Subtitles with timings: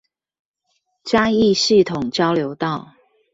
[1.03, 2.93] 嘉義系統交流道